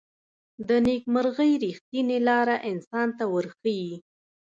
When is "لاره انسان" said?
2.27-3.07